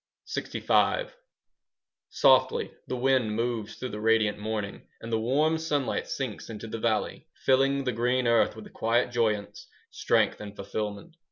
[0.27, 1.11] LXV
[2.09, 6.79] Softly the wind moves through the radiant morning, And the warm sunlight sinks into the
[6.79, 11.17] valley, Filling the green earth with a quiet joyance, Strength, and fulfilment.